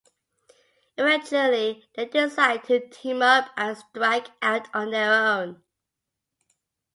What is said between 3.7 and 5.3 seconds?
strike out on their